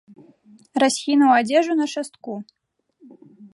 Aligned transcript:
Расхінуў 0.83 1.31
адзежу 1.39 1.73
на 1.83 1.87
шастку. 1.93 2.33